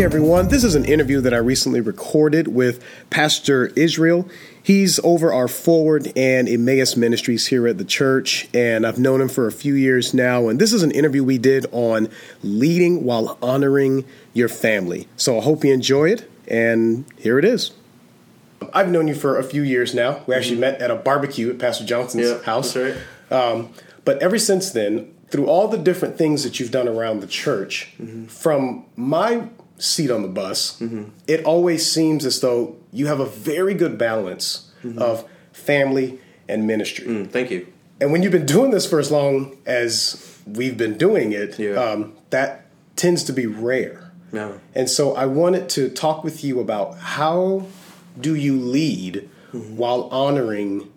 Hey 0.00 0.06
everyone, 0.06 0.48
this 0.48 0.64
is 0.64 0.74
an 0.74 0.86
interview 0.86 1.20
that 1.20 1.34
I 1.34 1.36
recently 1.36 1.82
recorded 1.82 2.48
with 2.48 2.82
Pastor 3.10 3.66
Israel. 3.76 4.26
He's 4.62 4.98
over 5.00 5.30
our 5.30 5.46
Forward 5.46 6.10
and 6.16 6.48
Emmaus 6.48 6.96
ministries 6.96 7.48
here 7.48 7.68
at 7.68 7.76
the 7.76 7.84
church, 7.84 8.48
and 8.54 8.86
I've 8.86 8.98
known 8.98 9.20
him 9.20 9.28
for 9.28 9.46
a 9.46 9.52
few 9.52 9.74
years 9.74 10.14
now. 10.14 10.48
And 10.48 10.58
this 10.58 10.72
is 10.72 10.82
an 10.82 10.90
interview 10.90 11.22
we 11.22 11.36
did 11.36 11.66
on 11.70 12.08
leading 12.42 13.04
while 13.04 13.36
honoring 13.42 14.06
your 14.32 14.48
family. 14.48 15.06
So 15.18 15.38
I 15.38 15.42
hope 15.42 15.66
you 15.66 15.74
enjoy 15.74 16.12
it, 16.12 16.30
and 16.48 17.04
here 17.18 17.38
it 17.38 17.44
is. 17.44 17.72
I've 18.72 18.88
known 18.88 19.06
you 19.06 19.14
for 19.14 19.38
a 19.38 19.44
few 19.44 19.60
years 19.60 19.94
now. 19.94 20.22
We 20.26 20.34
actually 20.34 20.60
met 20.60 20.80
at 20.80 20.90
a 20.90 20.96
barbecue 20.96 21.50
at 21.50 21.58
Pastor 21.58 21.84
Johnson's 21.84 22.26
Yeah, 22.26 22.42
house. 22.44 22.74
right. 22.74 22.96
Um, 23.30 23.68
but 24.06 24.22
ever 24.22 24.38
since 24.38 24.70
then, 24.70 25.12
through 25.28 25.46
all 25.46 25.68
the 25.68 25.76
different 25.76 26.16
things 26.16 26.42
that 26.44 26.58
you've 26.58 26.70
done 26.70 26.88
around 26.88 27.20
the 27.20 27.26
church, 27.26 27.92
from 28.28 28.86
my 28.96 29.50
seat 29.80 30.10
on 30.10 30.22
the 30.22 30.28
bus, 30.28 30.80
it 31.26 31.44
always 31.44 31.90
seems 31.90 32.24
as 32.26 32.40
though 32.40 32.76
you 32.92 33.06
have 33.06 33.20
a 33.20 33.26
very 33.26 33.74
good 33.74 33.98
balance 33.98 34.70
of 34.96 35.24
family 35.52 36.18
and 36.48 36.66
ministry. 36.66 37.06
Mm, 37.06 37.30
thank 37.30 37.50
you. 37.50 37.66
And 38.00 38.12
when 38.12 38.22
you've 38.22 38.32
been 38.32 38.46
doing 38.46 38.70
this 38.70 38.86
for 38.86 38.98
as 38.98 39.10
long 39.10 39.56
as 39.66 40.38
we've 40.46 40.76
been 40.76 40.96
doing 40.96 41.32
it, 41.32 41.58
Yeah. 41.58 41.72
um, 41.74 42.14
that 42.30 42.66
tends 42.96 43.24
to 43.24 43.32
be 43.32 43.46
rare. 43.46 44.10
Yeah. 44.32 44.52
And 44.74 44.88
so 44.88 45.14
I 45.14 45.26
wanted 45.26 45.68
to 45.70 45.88
talk 45.90 46.24
with 46.24 46.44
you 46.44 46.60
about 46.60 46.96
how 46.98 47.66
do 48.20 48.34
you 48.34 48.56
lead 48.58 49.28
while 49.52 50.04
honoring 50.12 50.90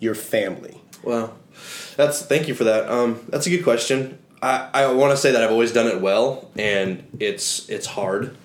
your 0.00 0.14
family? 0.14 0.80
Well, 1.02 1.36
that's 1.96 2.22
thank 2.22 2.48
you 2.48 2.54
for 2.54 2.64
that. 2.64 2.88
Um, 2.90 3.20
that's 3.28 3.46
a 3.46 3.50
good 3.50 3.62
question. 3.64 4.18
I, 4.42 4.70
I 4.72 4.92
want 4.92 5.12
to 5.12 5.16
say 5.16 5.32
that 5.32 5.42
I've 5.42 5.50
always 5.50 5.72
done 5.72 5.86
it 5.86 6.00
well, 6.00 6.50
and 6.56 7.04
it's 7.18 7.68
it's 7.68 7.86
hard. 7.86 8.36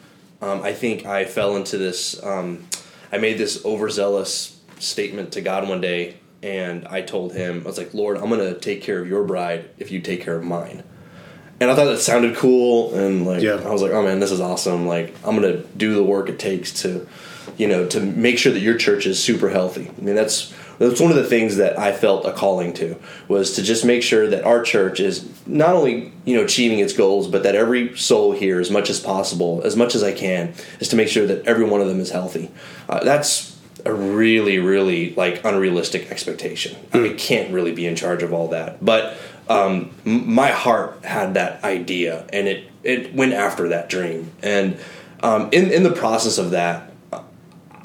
Um, 0.41 0.61
I 0.61 0.73
think 0.73 1.05
I 1.05 1.25
fell 1.25 1.55
into 1.55 1.77
this. 1.77 2.21
Um, 2.23 2.67
I 3.11 3.17
made 3.17 3.37
this 3.37 3.63
overzealous 3.63 4.59
statement 4.79 5.33
to 5.33 5.41
God 5.41 5.69
one 5.69 5.81
day, 5.81 6.17
and 6.41 6.87
I 6.87 7.01
told 7.01 7.33
Him, 7.33 7.61
I 7.63 7.67
was 7.67 7.77
like, 7.77 7.93
"Lord, 7.93 8.17
I'm 8.17 8.29
going 8.29 8.39
to 8.39 8.59
take 8.59 8.81
care 8.81 8.99
of 8.99 9.07
your 9.07 9.23
bride 9.23 9.69
if 9.77 9.91
you 9.91 10.01
take 10.01 10.21
care 10.21 10.35
of 10.35 10.43
mine." 10.43 10.83
And 11.59 11.69
I 11.71 11.75
thought 11.75 11.85
that 11.85 11.99
sounded 11.99 12.35
cool, 12.35 12.93
and 12.95 13.25
like 13.25 13.41
Yeah. 13.41 13.61
I 13.63 13.69
was 13.69 13.81
like, 13.81 13.91
"Oh 13.91 14.03
man, 14.03 14.19
this 14.19 14.31
is 14.31 14.41
awesome!" 14.41 14.87
Like 14.87 15.13
I'm 15.23 15.39
going 15.39 15.53
to 15.53 15.63
do 15.77 15.93
the 15.93 16.03
work 16.03 16.27
it 16.27 16.39
takes 16.39 16.73
to, 16.81 17.07
you 17.57 17.67
know, 17.67 17.87
to 17.87 17.99
make 17.99 18.37
sure 18.39 18.51
that 18.51 18.59
your 18.59 18.77
church 18.77 19.05
is 19.05 19.23
super 19.23 19.49
healthy. 19.49 19.91
I 19.95 20.01
mean, 20.01 20.15
that's 20.15 20.53
that's 20.79 20.99
one 20.99 21.11
of 21.11 21.17
the 21.17 21.23
things 21.23 21.57
that 21.57 21.77
I 21.77 21.91
felt 21.91 22.25
a 22.25 22.31
calling 22.31 22.73
to 22.73 22.97
was 23.27 23.55
to 23.55 23.61
just 23.61 23.85
make 23.85 24.03
sure 24.03 24.27
that 24.27 24.43
our 24.43 24.63
church 24.63 24.99
is 24.99 25.29
not 25.45 25.75
only 25.75 26.11
you 26.25 26.35
know 26.35 26.43
achieving 26.43 26.79
its 26.79 26.93
goals, 26.93 27.27
but 27.27 27.43
that 27.43 27.55
every 27.55 27.97
soul 27.97 28.31
here, 28.31 28.59
as 28.59 28.71
much 28.71 28.89
as 28.89 28.99
possible, 28.99 29.61
as 29.63 29.75
much 29.75 29.95
as 29.95 30.03
I 30.03 30.11
can, 30.11 30.53
is 30.79 30.87
to 30.89 30.95
make 30.95 31.07
sure 31.07 31.27
that 31.27 31.45
every 31.45 31.65
one 31.65 31.81
of 31.81 31.87
them 31.87 31.99
is 31.99 32.11
healthy. 32.11 32.51
Uh, 32.89 33.03
that's 33.03 33.59
a 33.85 33.93
really, 33.93 34.59
really 34.59 35.13
like 35.15 35.43
unrealistic 35.43 36.09
expectation. 36.09 36.77
I 36.93 37.15
can't 37.17 37.53
really 37.53 37.73
be 37.73 37.85
in 37.85 37.95
charge 37.95 38.23
of 38.23 38.33
all 38.33 38.47
that, 38.49 38.83
but 38.83 39.17
um, 39.49 39.91
m- 40.05 40.33
my 40.33 40.49
heart 40.51 41.03
had 41.03 41.33
that 41.35 41.63
idea, 41.63 42.25
and 42.31 42.47
it 42.47 42.69
it 42.83 43.13
went 43.13 43.33
after 43.33 43.69
that 43.69 43.89
dream. 43.89 44.31
And 44.41 44.77
um, 45.21 45.49
in 45.51 45.71
in 45.71 45.83
the 45.83 45.91
process 45.91 46.37
of 46.37 46.51
that, 46.51 46.91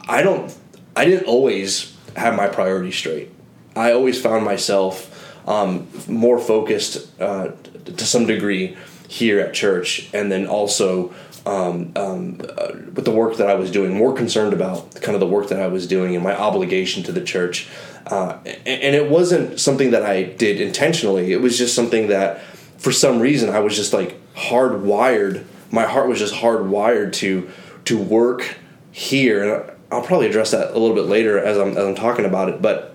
I 0.09 0.23
don't. 0.23 0.57
I 0.97 1.05
didn't 1.05 1.27
always 1.27 1.97
have 2.17 2.37
my 2.37 2.49
priorities 2.49 2.97
straight. 2.97 3.31
I 3.77 3.93
always 3.93 4.21
found 4.21 4.45
myself 4.45 5.15
um, 5.49 5.89
more 6.07 6.39
focused 6.39 7.21
uh, 7.21 7.53
to 7.85 8.05
some 8.05 8.27
degree 8.27 8.77
here 9.09 9.41
at 9.41 9.55
church, 9.55 10.09
and 10.13 10.31
then 10.31 10.47
also 10.47 11.15
um, 11.47 11.93
um, 11.97 12.41
uh, 12.59 12.73
with 12.95 13.05
the 13.05 13.11
work 13.11 13.39
that 13.39 13.49
I 13.49 13.55
was 13.55 13.71
doing, 13.71 13.95
more 13.95 14.15
concerned 14.15 14.53
about 14.53 14.95
kind 14.97 15.15
of 15.15 15.21
the 15.21 15.27
work 15.27 15.49
that 15.49 15.61
I 15.61 15.69
was 15.69 15.87
doing 15.87 16.15
and 16.15 16.23
my 16.23 16.39
obligation 16.39 17.03
to 17.05 17.13
the 17.13 17.23
church. 17.23 17.69
Uh, 18.07 18.39
and, 18.45 18.83
and 18.83 18.95
it 18.95 19.09
wasn't 19.11 19.59
something 19.59 19.93
that 19.93 20.03
I 20.03 20.25
did 20.25 20.61
intentionally. 20.61 21.33
It 21.33 21.41
was 21.41 21.57
just 21.57 21.75
something 21.75 22.09
that, 22.09 22.43
for 22.77 22.93
some 22.93 23.21
reason, 23.21 23.49
I 23.49 23.61
was 23.61 23.77
just 23.77 23.93
like 23.93 24.17
hardwired. 24.35 25.45
My 25.71 25.85
heart 25.85 26.09
was 26.09 26.19
just 26.19 26.35
hardwired 26.35 27.13
to 27.15 27.49
to 27.85 27.97
work 27.97 28.59
here, 28.93 29.75
I'll 29.91 30.03
probably 30.03 30.27
address 30.27 30.51
that 30.51 30.71
a 30.71 30.79
little 30.79 30.95
bit 30.95 31.07
later 31.07 31.39
as 31.39 31.57
I'm 31.57 31.71
as 31.71 31.87
I'm 31.87 31.95
talking 31.95 32.25
about 32.25 32.49
it. 32.49 32.61
But 32.61 32.95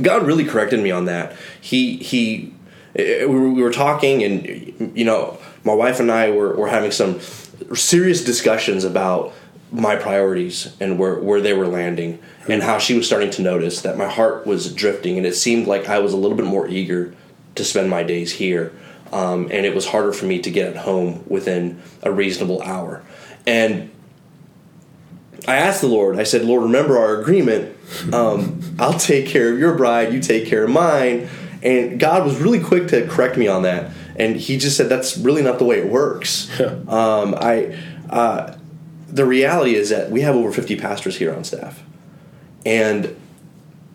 God 0.00 0.26
really 0.26 0.44
corrected 0.44 0.80
me 0.80 0.90
on 0.90 1.06
that. 1.06 1.36
He 1.60 1.96
he, 1.98 2.54
eh, 2.96 3.24
we 3.24 3.34
were, 3.34 3.50
we 3.50 3.62
were 3.62 3.72
talking, 3.72 4.22
and 4.22 4.96
you 4.96 5.04
know, 5.04 5.38
my 5.64 5.74
wife 5.74 6.00
and 6.00 6.10
I 6.10 6.30
were 6.30 6.54
were 6.56 6.68
having 6.68 6.90
some 6.90 7.20
serious 7.74 8.24
discussions 8.24 8.84
about 8.84 9.32
my 9.70 9.96
priorities 9.96 10.74
and 10.80 10.98
where 10.98 11.18
where 11.18 11.40
they 11.40 11.52
were 11.52 11.66
landing, 11.66 12.18
and 12.48 12.62
how 12.62 12.78
she 12.78 12.94
was 12.94 13.06
starting 13.06 13.30
to 13.30 13.42
notice 13.42 13.82
that 13.82 13.98
my 13.98 14.08
heart 14.08 14.46
was 14.46 14.72
drifting, 14.72 15.18
and 15.18 15.26
it 15.26 15.34
seemed 15.34 15.66
like 15.66 15.88
I 15.88 15.98
was 15.98 16.12
a 16.12 16.16
little 16.16 16.36
bit 16.36 16.46
more 16.46 16.66
eager 16.66 17.14
to 17.54 17.64
spend 17.64 17.90
my 17.90 18.02
days 18.02 18.32
here. 18.32 18.72
Um, 19.12 19.48
and 19.50 19.66
it 19.66 19.74
was 19.74 19.86
harder 19.86 20.14
for 20.14 20.24
me 20.24 20.38
to 20.38 20.50
get 20.50 20.68
at 20.68 20.76
home 20.76 21.22
within 21.26 21.82
a 22.02 22.10
reasonable 22.10 22.62
hour. 22.62 23.02
And 23.46 23.90
I 25.46 25.56
asked 25.56 25.80
the 25.80 25.88
Lord, 25.88 26.18
I 26.18 26.22
said, 26.22 26.44
Lord, 26.44 26.62
remember 26.62 26.98
our 26.98 27.20
agreement. 27.20 27.76
Um, 28.12 28.60
I'll 28.78 28.98
take 28.98 29.26
care 29.26 29.52
of 29.52 29.58
your 29.58 29.74
bride, 29.74 30.12
you 30.12 30.20
take 30.20 30.46
care 30.46 30.64
of 30.64 30.70
mine. 30.70 31.28
And 31.62 31.98
God 31.98 32.24
was 32.24 32.40
really 32.40 32.60
quick 32.60 32.88
to 32.88 33.06
correct 33.06 33.36
me 33.36 33.48
on 33.48 33.62
that. 33.62 33.92
And 34.16 34.36
He 34.36 34.56
just 34.56 34.76
said, 34.76 34.88
that's 34.88 35.16
really 35.16 35.42
not 35.42 35.58
the 35.58 35.64
way 35.64 35.78
it 35.78 35.86
works. 35.86 36.48
um, 36.60 37.34
I, 37.36 37.76
uh, 38.10 38.56
the 39.08 39.24
reality 39.24 39.74
is 39.74 39.90
that 39.90 40.10
we 40.10 40.22
have 40.22 40.34
over 40.34 40.52
50 40.52 40.76
pastors 40.76 41.16
here 41.16 41.34
on 41.34 41.44
staff. 41.44 41.82
And 42.64 43.16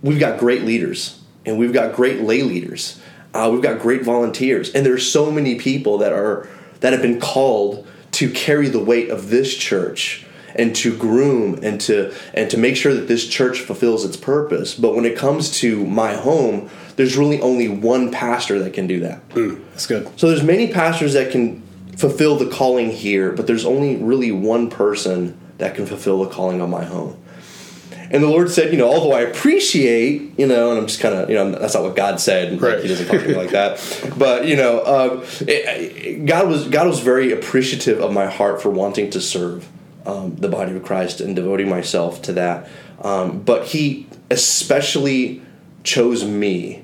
we've 0.02 0.20
got 0.20 0.40
great 0.40 0.64
leaders, 0.64 1.22
and 1.46 1.58
we've 1.58 1.74
got 1.74 1.96
great 1.96 2.22
lay 2.22 2.44
leaders. 2.44 3.00
Uh, 3.34 3.50
we've 3.52 3.62
got 3.62 3.80
great 3.80 4.04
volunteers, 4.04 4.74
and 4.74 4.86
there's 4.86 5.10
so 5.10 5.32
many 5.32 5.56
people 5.56 6.00
that 6.00 6.12
are 6.12 6.50
that 6.80 6.94
have 6.94 7.02
been 7.02 7.20
called 7.20 7.88
to 8.12 8.30
carry 8.32 8.68
the 8.68 8.84
weight 8.84 9.10
of 9.10 9.30
this 9.30 9.56
church 9.56 10.27
and 10.58 10.76
to 10.78 10.96
groom 10.98 11.60
and 11.64 11.80
to 11.82 12.14
and 12.34 12.50
to 12.50 12.58
make 12.58 12.76
sure 12.76 12.94
that 12.94 13.08
this 13.08 13.28
church 13.28 13.60
fulfills 13.62 14.04
its 14.06 14.18
purpose. 14.18 14.74
But 14.76 14.96
when 14.96 15.06
it 15.06 15.18
comes 15.18 15.52
to 15.60 15.86
my 15.86 16.14
home, 16.14 16.70
there's 16.96 17.16
really 17.18 17.40
only 17.42 17.68
one 17.70 18.12
pastor 18.12 18.60
that 18.60 18.74
can 18.74 18.88
do 18.88 19.00
that. 19.02 19.22
That's 19.34 19.86
good. 19.88 20.08
So 20.20 20.28
there's 20.30 20.44
many 20.44 20.72
pastors 20.72 21.14
that 21.14 21.32
can 21.32 21.62
fulfill 21.96 22.38
the 22.38 22.48
calling 22.48 22.92
here, 22.92 23.32
but 23.32 23.48
there's 23.48 23.66
only 23.66 23.96
really 23.98 24.32
one 24.32 24.70
person 24.70 25.38
that 25.58 25.76
can 25.76 25.86
fulfill 25.86 26.24
the 26.24 26.30
calling 26.30 26.62
on 26.62 26.70
my 26.70 26.86
home. 26.86 27.18
And 28.10 28.24
the 28.24 28.28
Lord 28.30 28.50
said, 28.50 28.72
you 28.72 28.78
know, 28.78 28.88
although 28.88 29.12
I 29.12 29.22
appreciate, 29.22 30.40
you 30.40 30.48
know, 30.48 30.70
and 30.72 30.80
I'm 30.80 30.88
just 30.88 31.02
kind 31.02 31.14
of, 31.14 31.30
you 31.30 31.36
know, 31.36 31.52
that's 31.52 31.74
not 31.74 31.84
what 31.84 31.96
God 31.96 32.22
said. 32.22 32.54
Like, 32.54 32.62
Right. 32.62 32.82
he 32.82 32.88
doesn't 32.88 33.08
talk 33.08 33.20
to 33.22 33.28
me 33.28 33.34
like 33.36 33.50
that. 33.52 33.80
But 34.18 34.48
you 34.48 34.56
know, 34.56 34.80
uh, 34.80 35.26
it- 35.42 36.26
God 36.26 36.48
was 36.48 36.68
God 36.68 36.88
was 36.88 37.00
very 37.00 37.32
appreciative 37.34 38.00
of 38.00 38.14
my 38.14 38.28
heart 38.28 38.62
for 38.62 38.70
wanting 38.70 39.10
to 39.12 39.20
serve 39.22 39.68
um, 40.08 40.36
the 40.38 40.48
body 40.48 40.76
of 40.76 40.84
Christ 40.84 41.22
and 41.22 41.36
devoting 41.36 41.70
myself 41.70 42.22
to 42.24 42.34
that. 42.34 42.70
Um, 43.02 43.42
but 43.42 43.66
He 43.66 44.08
especially 44.32 45.42
chose 45.84 46.26
me 46.26 46.84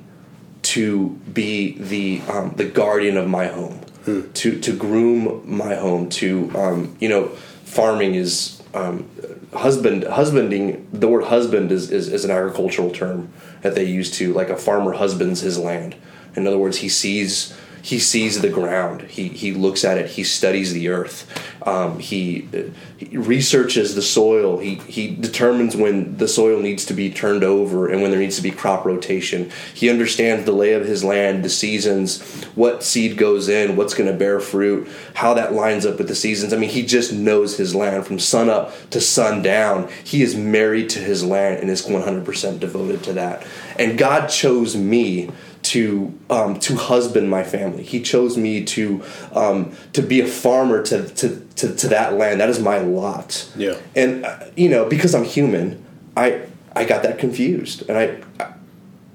to 0.64 1.10
be 1.34 1.78
the 1.78 2.22
um, 2.32 2.54
the 2.56 2.66
guardian 2.66 3.18
of 3.18 3.28
my 3.28 3.48
home, 3.48 3.82
to 4.06 4.60
to 4.60 4.76
groom 4.76 5.42
my 5.46 5.76
home. 5.76 6.10
To 6.10 6.52
um, 6.56 6.96
you 7.00 7.10
know, 7.10 7.28
farming 7.66 8.16
is 8.16 8.62
um, 8.74 9.10
husband 9.54 10.04
husbanding. 10.04 10.88
The 10.92 11.08
word 11.08 11.26
husband 11.26 11.72
is, 11.72 11.92
is 11.92 12.08
is 12.08 12.26
an 12.26 12.32
agricultural 12.32 12.92
term 12.92 13.32
that 13.62 13.76
they 13.76 13.86
use 13.86 14.12
to 14.12 14.34
like 14.34 14.50
a 14.50 14.58
farmer 14.58 14.94
husbands 14.94 15.42
his 15.42 15.58
land. 15.58 15.96
In 16.36 16.48
other 16.48 16.58
words, 16.58 16.78
he 16.78 16.90
sees 16.90 17.56
he 17.84 18.00
sees 18.00 18.40
the 18.40 18.50
ground. 18.50 19.02
He 19.02 19.28
he 19.28 19.52
looks 19.52 19.84
at 19.84 19.98
it. 19.98 20.12
He 20.12 20.24
studies 20.24 20.72
the 20.72 20.88
earth. 20.88 21.30
Um, 21.68 22.00
he, 22.00 22.48
he 22.96 23.18
researches 23.18 23.94
the 23.94 24.02
soil. 24.02 24.58
He 24.60 24.76
he 24.76 25.14
determines 25.14 25.76
when 25.76 26.16
the 26.16 26.30
soil 26.30 26.62
needs 26.62 26.86
to 26.86 26.94
be 26.94 27.12
turned 27.12 27.44
over 27.44 27.90
and 27.90 28.02
when 28.02 28.10
there 28.10 28.22
needs 28.22 28.38
to 28.38 28.42
be 28.42 28.52
crop 28.52 28.86
rotation. 28.86 29.52
He 29.74 29.90
understands 29.90 30.46
the 30.46 30.54
lay 30.54 30.72
of 30.72 30.86
his 30.86 31.04
land, 31.04 31.44
the 31.44 31.50
seasons, 31.50 32.22
what 32.56 32.84
seed 32.84 33.18
goes 33.18 33.50
in, 33.50 33.76
what's 33.76 33.94
going 33.94 34.10
to 34.10 34.18
bear 34.18 34.40
fruit, 34.40 34.88
how 35.14 35.34
that 35.34 35.52
lines 35.52 35.86
up 35.86 35.98
with 35.98 36.08
the 36.08 36.16
seasons. 36.16 36.54
I 36.54 36.58
mean, 36.58 36.70
he 36.70 36.86
just 36.86 37.12
knows 37.12 37.58
his 37.58 37.76
land 37.76 38.06
from 38.06 38.18
sun 38.18 38.50
up 38.50 38.72
to 38.92 39.02
sun 39.02 39.42
down. 39.42 39.90
He 40.06 40.22
is 40.22 40.36
married 40.38 40.90
to 40.92 41.00
his 41.00 41.22
land 41.22 41.60
and 41.60 41.70
is 41.70 41.86
100% 41.86 42.62
devoted 42.62 43.04
to 43.04 43.14
that. 43.14 43.46
And 43.78 43.98
God 43.98 44.28
chose 44.28 44.78
me 44.78 45.30
to 45.64 46.18
um, 46.30 46.60
to 46.60 46.76
husband 46.76 47.30
my 47.30 47.44
family. 47.44 47.84
He 47.84 48.02
chose 48.02 48.38
me 48.38 48.64
to 48.66 49.04
um, 49.32 49.76
to 49.94 50.02
be 50.02 50.22
a 50.22 50.28
farmer 50.28 50.84
to, 50.84 51.08
to 51.08 51.40
to 51.56 51.76
to 51.76 51.88
that 51.88 52.14
land. 52.14 52.42
That 52.42 52.50
is 52.50 52.60
my 52.60 52.80
lot. 52.80 53.50
Yeah. 53.56 53.78
And 53.96 54.26
uh, 54.26 54.46
you 54.56 54.70
know, 54.70 54.86
because 54.86 55.16
I'm 55.16 55.24
human, 55.24 55.84
I 56.16 56.44
I 56.76 56.86
got 56.86 57.04
that 57.04 57.18
confused, 57.18 57.88
and 57.90 57.98
I, 57.98 58.22
I 58.44 58.54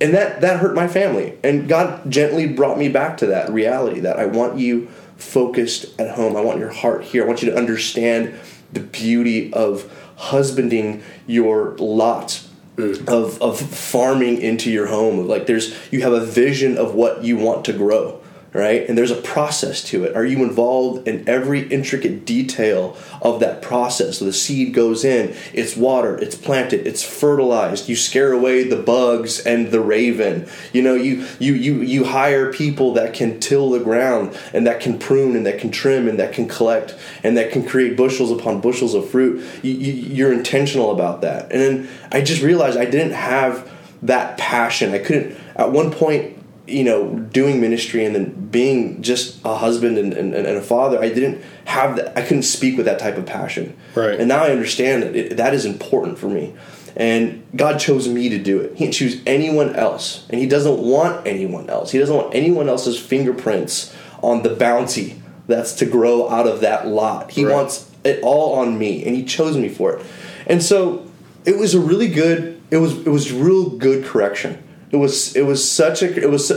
and 0.01 0.15
that 0.15 0.41
that 0.41 0.61
hurt 0.61 0.75
my 0.75 0.89
family. 0.89 1.39
And 1.45 1.69
God 1.69 2.11
gently 2.11 2.49
brought 2.49 2.79
me 2.79 2.89
back 2.89 3.19
to 3.19 3.27
that 3.27 3.51
reality 3.51 4.01
that 4.01 4.19
I 4.19 4.27
want 4.27 4.59
you 4.59 4.89
focused 5.17 6.01
at 6.01 6.15
home. 6.15 6.37
I 6.37 6.41
want 6.41 6.59
your 6.59 6.71
heart 6.71 7.05
here. 7.05 7.25
I 7.25 7.27
want 7.27 7.43
you 7.43 7.51
to 7.51 7.57
understand 7.57 8.39
the 8.73 8.81
beauty 8.81 9.53
of 9.53 9.93
husbanding 10.17 11.03
your 11.27 11.77
lot 11.79 12.48
of 12.79 13.41
of 13.43 13.61
farming 13.61 14.41
into 14.41 14.71
your 14.71 14.87
home. 14.87 15.27
Like 15.27 15.47
there's 15.47 15.75
you 15.91 16.03
have 16.03 16.13
a 16.13 16.25
vision 16.25 16.79
of 16.79 16.95
what 16.95 17.25
you 17.25 17.37
want 17.37 17.65
to 17.67 17.73
grow 17.73 18.18
right? 18.59 18.89
And 18.89 18.99
there's 18.99 19.13
a 19.13 19.23
process 19.23 19.85
to 19.85 20.05
it. 20.05 20.17
Are 20.17 20.25
you 20.25 20.43
involved 20.43 21.07
in 21.07 21.27
every 21.29 21.69
intricate 21.69 22.25
detail 22.25 22.97
of 23.23 23.39
that 23.39 23.63
process? 23.63 24.19
So 24.19 24.25
the 24.25 24.33
seed 24.33 24.75
goes 24.75 25.05
in 25.05 25.35
it's 25.53 25.77
watered 25.77 26.23
it's 26.23 26.35
planted 26.35 26.87
it's 26.87 27.03
fertilized. 27.03 27.89
You 27.89 27.95
scare 27.95 28.33
away 28.33 28.65
the 28.65 28.77
bugs 28.77 29.39
and 29.41 29.71
the 29.71 29.81
raven. 29.81 30.49
You 30.73 30.83
know 30.83 30.95
you 30.95 31.27
you 31.39 31.55
you 31.55 31.83
you 31.83 32.05
hire 32.05 32.53
people 32.53 32.95
that 32.95 33.15
can 33.15 33.39
till 33.39 33.71
the 33.71 33.81
ground 33.81 34.37
and 34.53 34.67
that 34.67 34.81
can 34.81 34.99
prune 34.99 35.37
and 35.37 35.47
that 35.47 35.61
can 35.61 35.71
trim 35.71 36.09
and 36.09 36.19
that 36.19 36.33
can 36.33 36.49
collect 36.49 36.97
and 37.23 37.37
that 37.37 37.53
can 37.53 37.65
create 37.65 37.97
bushels 37.97 38.33
upon 38.33 38.61
bushels 38.61 38.95
of 38.95 39.09
fruit. 39.09 39.45
You, 39.63 39.73
you, 39.73 39.93
you're 39.93 40.33
intentional 40.33 40.91
about 40.91 41.21
that. 41.21 41.53
And 41.53 41.61
then 41.61 41.89
i 42.11 42.21
just 42.21 42.43
realized 42.43 42.77
i 42.77 42.85
didn't 42.85 43.13
have 43.13 43.71
that 44.03 44.39
passion. 44.39 44.93
I 44.93 44.99
couldn't 44.99 45.37
at 45.57 45.73
one 45.73 45.93
point 45.93 46.38
you 46.69 46.85
know, 46.85 47.15
doing 47.19 47.61
ministry 47.61 48.05
and 48.05 48.15
then 48.15 48.49
being 48.51 49.03
just 49.03 49.39
a 49.45 49.57
husband 49.57 49.99
and, 49.99 50.13
and, 50.13 50.35
and, 50.35 50.47
a 50.47 50.61
father, 50.61 51.01
I 51.01 51.09
didn't 51.09 51.43
have 51.65 51.97
that. 51.97 52.17
I 52.17 52.23
couldn't 52.23 52.43
speak 52.43 52.77
with 52.77 52.87
that 52.87 52.99
type 52.99 53.17
of 53.17 53.27
passion. 53.27 53.77
Right. 53.95 54.19
And 54.19 54.29
now 54.29 54.45
I 54.45 54.51
understand 54.51 55.03
that 55.03 55.17
it, 55.17 55.37
that 55.37 55.55
is 55.55 55.65
important 55.65 56.19
for 56.19 56.29
me. 56.29 56.55
And 56.97 57.47
God 57.55 57.79
chose 57.79 58.09
me 58.09 58.29
to 58.29 58.39
do 58.39 58.61
it. 58.61 58.73
He 58.77 58.85
didn't 58.85 58.95
choose 58.95 59.21
anyone 59.27 59.75
else. 59.77 60.27
And 60.31 60.41
He 60.41 60.47
doesn't 60.47 60.79
want 60.79 61.27
anyone 61.27 61.71
else. 61.71 61.91
He 61.93 61.99
doesn't 61.99 62.15
want 62.15 62.35
anyone 62.35 62.69
else's 62.69 62.99
fingerprints 62.99 63.95
on 64.23 64.43
the 64.43 64.51
bounty 64.51 65.23
that's 65.47 65.73
to 65.75 65.87
grow 65.87 66.29
out 66.29 66.47
of 66.47 66.61
that 66.61 66.87
lot. 66.89 67.31
He 67.31 67.45
Right. 67.45 67.55
wants 67.55 67.91
it 68.05 68.21
all 68.23 68.55
on 68.55 68.79
me. 68.79 69.05
And 69.05 69.15
He 69.15 69.25
chose 69.25 69.57
me 69.57 69.69
for 69.69 69.97
it. 69.97 70.05
And 70.47 70.63
so 70.63 71.07
it 71.45 71.57
was 71.57 71.75
a 71.75 71.81
really 71.81 72.09
good, 72.09 72.61
it 72.71 72.79
was, 72.79 72.99
it 72.99 73.11
was 73.11 73.33
real 73.33 73.71
good 73.71 74.05
correction. 74.05 74.63
It 74.91 74.97
was 74.97 75.37
it 75.37 75.43
was 75.43 75.69
such 75.69 76.03
a 76.03 76.23
it 76.23 76.31
was 76.31 76.53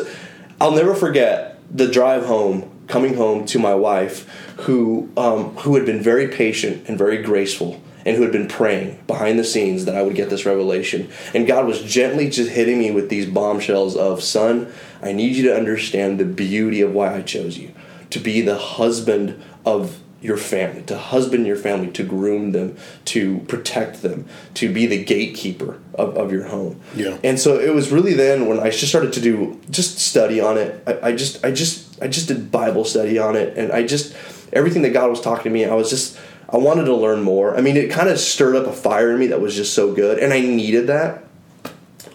I'll 0.60 0.72
never 0.72 0.94
forget 0.94 1.60
the 1.70 1.88
drive 1.88 2.26
home 2.26 2.70
coming 2.88 3.16
home 3.16 3.46
to 3.46 3.60
my 3.60 3.76
wife 3.76 4.30
who 4.62 5.10
um, 5.18 5.56
who 5.58 5.76
had 5.76 5.86
been 5.86 6.02
very 6.02 6.28
patient 6.28 6.88
and 6.88 6.98
very 6.98 7.22
graceful 7.22 7.82
and 8.06 8.18
who 8.18 8.24
had 8.24 8.32
been 8.32 8.48
praying 8.48 9.00
behind 9.06 9.38
the 9.38 9.44
scenes 9.44 9.86
that 9.86 9.96
I 9.96 10.02
would 10.02 10.16
get 10.16 10.30
this 10.30 10.46
revelation. 10.46 11.10
And 11.36 11.46
God 11.46 11.68
was 11.68 11.84
gently 11.84 12.30
just 12.30 12.50
hitting 12.50 12.80
me 12.80 12.90
with 12.90 13.10
these 13.10 13.28
bombshells 13.28 13.96
of 13.96 14.24
son 14.24 14.74
I 15.02 15.14
need 15.14 15.36
you 15.36 15.44
to 15.44 15.56
understand 15.56 16.20
the 16.20 16.26
beauty 16.26 16.82
of 16.82 16.94
why 16.94 17.16
I 17.16 17.22
chose 17.22 17.58
you. 17.58 17.74
To 18.12 18.20
be 18.20 18.42
the 18.42 18.58
husband 18.58 19.42
of 19.66 20.01
your 20.22 20.38
family, 20.38 20.84
to 20.84 20.98
husband 20.98 21.48
your 21.48 21.56
family, 21.56 21.92
to 21.92 22.04
groom 22.04 22.52
them, 22.52 22.78
to 23.06 23.40
protect 23.48 24.02
them, 24.02 24.28
to 24.54 24.72
be 24.72 24.86
the 24.86 25.04
gatekeeper 25.04 25.80
of, 25.96 26.16
of 26.16 26.32
your 26.32 26.48
home. 26.48 26.80
Yeah. 26.96 27.18
And 27.24 27.40
so 27.40 27.60
it 27.60 27.74
was 27.74 27.92
really 27.92 28.14
then 28.14 28.46
when 28.46 28.60
I 28.60 28.70
just 28.70 28.90
started 28.90 29.14
to 29.14 29.22
do 29.22 29.60
just 29.70 29.98
study 30.00 30.40
on 30.40 30.58
it. 30.58 30.84
I, 30.88 31.10
I 31.10 31.12
just 31.16 31.44
I 31.44 31.52
just 31.52 32.02
I 32.02 32.08
just 32.08 32.28
did 32.28 32.52
Bible 32.52 32.86
study 32.86 33.18
on 33.18 33.36
it 33.36 33.58
and 33.58 33.72
I 33.72 33.86
just 33.86 34.16
everything 34.54 34.84
that 34.84 34.92
God 34.92 35.10
was 35.10 35.22
talking 35.22 35.46
to 35.46 35.50
me, 35.50 35.66
I 35.66 35.74
was 35.74 35.90
just 35.90 36.20
I 36.52 36.58
wanted 36.58 36.86
to 36.86 36.96
learn 36.96 37.24
more. 37.24 37.56
I 37.56 37.62
mean, 37.62 37.78
it 37.78 37.90
kind 37.90 38.10
of 38.10 38.20
stirred 38.20 38.56
up 38.56 38.68
a 38.68 38.74
fire 38.74 39.12
in 39.12 39.20
me 39.20 39.28
that 39.28 39.40
was 39.40 39.56
just 39.56 39.74
so 39.74 39.94
good, 39.94 40.20
and 40.20 40.34
I 40.34 40.42
needed 40.42 40.88
that. 40.88 41.24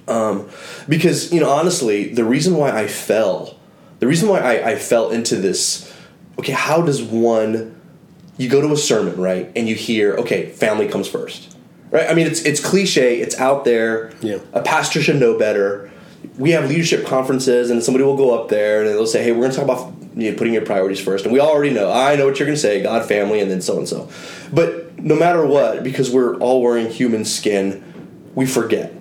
Um, 0.07 0.49
because 0.89 1.33
you 1.33 1.41
know, 1.41 1.51
honestly, 1.51 2.13
the 2.13 2.25
reason 2.25 2.57
why 2.57 2.71
I 2.71 2.87
fell, 2.87 3.59
the 3.99 4.07
reason 4.07 4.29
why 4.29 4.41
I, 4.41 4.73
I 4.73 4.77
fell 4.77 5.11
into 5.11 5.37
this, 5.37 5.93
okay, 6.39 6.53
how 6.53 6.83
does 6.83 7.03
one, 7.03 7.76
you 8.39 8.49
go 8.49 8.61
to 8.61 8.73
a 8.73 8.77
sermon, 8.77 9.21
right, 9.21 9.51
and 9.57 9.69
you 9.69 9.75
hear, 9.75 10.15
okay, 10.17 10.51
family 10.51 10.89
comes 10.89 11.09
first, 11.09 11.57
right? 11.91 12.09
I 12.09 12.15
mean, 12.15 12.27
it's 12.27 12.43
it's 12.43 12.61
cliche, 12.61 13.21
it's 13.21 13.39
out 13.39 13.65
there. 13.65 14.13
Yeah. 14.21 14.39
A 14.53 14.63
pastor 14.63 15.01
should 15.01 15.17
know 15.17 15.39
better. 15.39 15.91
We 16.39 16.51
have 16.51 16.69
leadership 16.69 17.07
conferences, 17.07 17.71
and 17.71 17.83
somebody 17.83 18.05
will 18.05 18.17
go 18.17 18.39
up 18.39 18.49
there 18.49 18.81
and 18.81 18.89
they'll 18.89 19.07
say, 19.07 19.23
"Hey, 19.23 19.33
we're 19.33 19.41
going 19.41 19.53
to 19.53 19.57
talk 19.57 19.65
about 19.65 19.95
you 20.17 20.33
know, 20.33 20.39
putting 20.39 20.55
your 20.55 20.65
priorities 20.65 21.01
first. 21.01 21.25
And 21.25 21.33
we 21.33 21.41
already 21.41 21.73
know. 21.73 21.93
I 21.93 22.17
know 22.17 22.27
what 22.27 22.39
you're 22.39 22.47
going 22.47 22.57
to 22.57 22.61
say: 22.61 22.83
God, 22.83 23.07
family, 23.07 23.41
and 23.41 23.51
then 23.51 23.61
so 23.61 23.79
and 23.79 23.89
so. 23.89 24.09
But 24.53 24.99
no 24.99 25.15
matter 25.15 25.47
what, 25.47 25.85
because 25.85 26.11
we're 26.11 26.37
all 26.39 26.63
wearing 26.63 26.91
human 26.91 27.25
skin, 27.25 27.85
we 28.35 28.47
forget. 28.47 28.93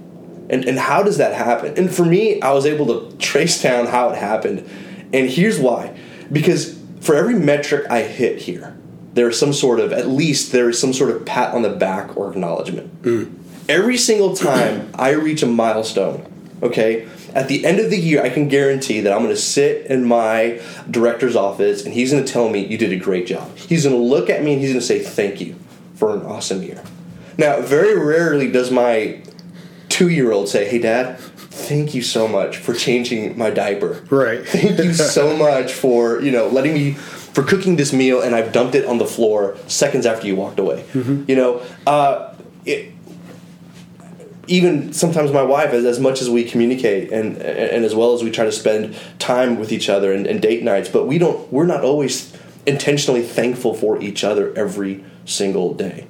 And 0.49 0.65
and 0.65 0.77
how 0.77 1.01
does 1.01 1.17
that 1.17 1.33
happen? 1.33 1.73
And 1.77 1.93
for 1.93 2.05
me, 2.05 2.41
I 2.41 2.51
was 2.51 2.65
able 2.65 2.88
to 2.88 3.17
trace 3.17 3.61
down 3.61 3.88
how 3.88 4.09
it 4.09 4.17
happened. 4.17 4.69
And 5.13 5.29
here's 5.29 5.57
why: 5.57 5.97
because 6.31 6.77
for 6.99 7.15
every 7.15 7.35
metric 7.35 7.88
I 7.89 8.01
hit 8.01 8.41
here, 8.41 8.77
there's 9.15 9.39
some 9.39 9.53
sort 9.53 9.79
of 9.79 9.91
at 9.91 10.07
least 10.07 10.51
there 10.51 10.69
is 10.69 10.79
some 10.79 10.94
sort 10.94 11.09
of 11.09 11.25
pat 11.25 11.53
on 11.53 11.63
the 11.63 11.69
back 11.69 12.15
or 12.15 12.29
acknowledgement. 12.29 12.91
Every 13.67 13.97
single 13.97 14.35
time 14.35 14.91
I 14.94 15.12
reach 15.12 15.41
a 15.41 15.47
milestone, 15.47 16.31
okay, 16.62 17.07
at 17.33 17.47
the 17.47 17.65
end 17.65 17.79
of 17.79 17.89
the 17.89 17.97
year, 17.97 18.21
I 18.23 18.29
can 18.29 18.47
guarantee 18.47 19.01
that 19.01 19.12
I'm 19.12 19.19
going 19.19 19.33
to 19.33 19.41
sit 19.41 19.88
in 19.88 20.06
my 20.06 20.62
director's 20.89 21.35
office 21.35 21.83
and 21.83 21.94
he's 21.94 22.12
going 22.12 22.23
to 22.23 22.31
tell 22.31 22.50
me, 22.50 22.65
You 22.65 22.77
did 22.77 22.91
a 22.91 22.97
great 22.97 23.25
job. 23.25 23.56
He's 23.57 23.83
going 23.83 23.95
to 23.95 24.01
look 24.01 24.29
at 24.29 24.44
me 24.44 24.53
and 24.53 24.62
he's 24.62 24.71
going 24.71 24.81
to 24.81 24.85
say, 24.85 25.00
Thank 25.00 25.41
you 25.41 25.56
for 25.95 26.13
an 26.13 26.25
awesome 26.25 26.62
year. 26.62 26.83
Now, 27.38 27.62
very 27.62 27.97
rarely 27.97 28.51
does 28.51 28.69
my 28.69 29.21
two 29.89 30.09
year 30.09 30.31
old 30.31 30.50
say, 30.50 30.69
Hey, 30.69 30.79
dad, 30.79 31.19
thank 31.19 31.94
you 31.94 32.01
so 32.01 32.27
much 32.27 32.57
for 32.57 32.73
changing 32.73 33.38
my 33.38 33.50
diaper. 33.50 34.06
Right. 34.09 34.47
Thank 34.47 34.79
you 34.79 34.94
so 34.94 35.35
much 35.50 35.73
for, 35.73 36.21
you 36.21 36.31
know, 36.31 36.47
letting 36.47 36.73
me 36.73 36.95
for 37.35 37.43
cooking 37.43 37.75
this 37.75 37.91
meal 37.91 38.21
and 38.21 38.33
I've 38.33 38.53
dumped 38.53 38.75
it 38.75 38.85
on 38.85 38.97
the 38.97 39.05
floor 39.05 39.57
seconds 39.67 40.05
after 40.05 40.25
you 40.25 40.37
walked 40.37 40.57
away. 40.57 40.85
You 41.27 41.35
know, 41.35 41.61
uh, 41.85 42.33
it, 42.65 42.93
even 44.47 44.93
sometimes 44.93 45.33
my 45.33 45.41
wife, 45.43 45.71
as, 45.73 45.83
as 45.83 45.99
much 45.99 46.21
as 46.21 46.29
we 46.29 46.45
communicate 46.45 47.11
and 47.11 47.37
and 47.37 47.83
as 47.83 47.93
well 47.93 48.13
as 48.13 48.23
we 48.23 48.31
try 48.31 48.45
to 48.45 48.53
spend 48.53 48.95
time 49.19 49.59
with 49.59 49.73
each 49.73 49.89
other 49.89 50.13
and, 50.13 50.25
and 50.25 50.41
date 50.41 50.63
nights, 50.63 50.87
but 50.87 51.07
we 51.07 51.17
don't 51.17 51.51
we're 51.51 51.65
not 51.65 51.83
always 51.83 52.31
intentionally 52.65 53.21
thankful 53.21 53.73
for 53.73 54.01
each 54.01 54.23
other 54.23 54.53
every 54.55 55.03
single 55.25 55.73
day. 55.73 56.07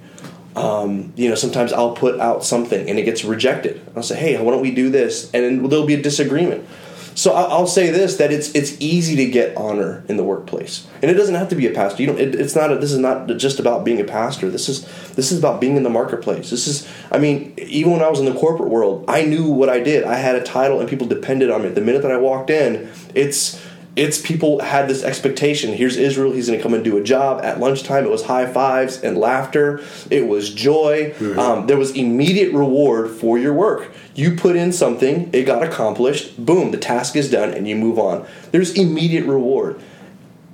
Um, 0.56 1.12
you 1.16 1.28
know, 1.28 1.36
sometimes 1.36 1.74
I'll 1.74 1.96
put 1.96 2.20
out 2.20 2.46
something 2.46 2.88
and 2.88 3.00
it 3.00 3.04
gets 3.04 3.26
rejected. 3.26 3.82
I'll 3.96 4.04
say, 4.04 4.16
"Hey, 4.16 4.38
why 4.40 4.52
don't 4.52 4.62
we 4.62 4.72
do 4.72 4.92
this?" 4.92 5.32
And 5.34 5.44
then 5.44 5.70
there'll 5.70 5.88
be 5.88 5.96
a 5.96 6.02
disagreement. 6.02 6.68
So 7.16 7.32
I'll 7.32 7.66
say 7.66 7.92
this: 7.92 8.18
that 8.18 8.32
it's 8.32 8.54
it's 8.54 8.76
easy 8.82 9.16
to 9.16 9.26
get 9.26 9.56
honor 9.56 10.04
in 10.10 10.18
the 10.18 10.24
workplace, 10.24 10.86
and 11.02 11.10
it 11.10 11.14
doesn't 11.14 11.36
have 11.36 11.48
to 11.50 11.56
be 11.56 11.66
a 11.66 11.72
pastor. 11.72 12.04
You 12.04 12.08
don't. 12.08 12.20
It, 12.20 12.36
it's 12.36 12.56
not. 12.56 12.74
A, 12.74 12.76
this 12.78 12.92
is 12.92 13.00
not 13.00 13.28
just 13.38 13.58
about 13.58 13.86
being 13.86 14.02
a 14.02 14.04
pastor. 14.04 14.50
This 14.50 14.68
is 14.68 14.84
this 15.14 15.32
is 15.32 15.40
about 15.40 15.62
being 15.62 15.78
in 15.78 15.84
the 15.84 15.90
marketplace. 15.90 16.50
This 16.50 16.68
is. 16.68 16.86
I 17.12 17.18
mean, 17.18 17.54
even 17.58 17.94
when 17.94 18.02
I 18.02 18.10
was 18.10 18.20
in 18.20 18.26
the 18.26 18.38
corporate 18.38 18.70
world, 18.70 19.06
I 19.08 19.24
knew 19.24 19.50
what 19.50 19.70
I 19.70 19.80
did. 19.80 20.04
I 20.04 20.16
had 20.16 20.36
a 20.36 20.44
title, 20.44 20.82
and 20.82 20.90
people 20.90 21.08
depended 21.08 21.50
on 21.50 21.64
me. 21.64 21.70
The 21.70 21.80
minute 21.80 22.02
that 22.02 22.12
I 22.12 22.18
walked 22.18 22.50
in, 22.50 22.92
it's 23.14 23.62
it's 23.96 24.22
people 24.22 24.60
had 24.60 24.88
this 24.90 25.04
expectation. 25.04 25.74
Here's 25.74 25.96
Israel. 25.96 26.34
He's 26.34 26.48
going 26.48 26.60
to 26.60 26.64
come 26.64 26.74
and 26.74 26.84
do 26.84 26.98
a 26.98 27.04
job. 27.04 27.44
At 27.44 27.60
lunchtime, 27.60 28.04
it 28.04 28.10
was 28.10 28.24
high 28.24 28.46
fives 28.46 29.02
and 29.02 29.18
laughter. 29.18 29.82
It 30.10 30.28
was 30.28 30.54
joy. 30.54 31.14
Um, 31.40 31.68
there 31.68 31.78
was 31.78 31.92
immediate 31.92 32.54
reward 32.54 33.12
for 33.12 33.38
your 33.38 33.54
work. 33.54 33.92
You 34.14 34.36
put 34.36 34.56
in 34.56 34.72
something, 34.72 35.30
it 35.34 35.44
got 35.44 35.64
accomplished. 35.64 36.44
Boom, 36.44 36.72
the 36.72 36.78
task 36.78 37.16
is 37.16 37.30
done, 37.30 37.54
and 37.54 37.68
you 37.68 37.76
move 37.76 37.98
on. 38.00 38.26
There's 38.52 38.74
immediate 38.74 39.26
reward. 39.26 39.80